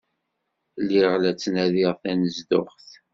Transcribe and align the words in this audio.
Lliɣ 0.81 1.13
la 1.17 1.31
ttnadiɣ 1.33 1.93
tanezduɣt. 2.01 2.87